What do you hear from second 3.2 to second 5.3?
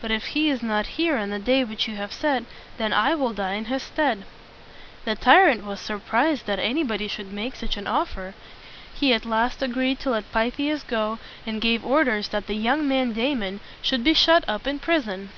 die in his stead." The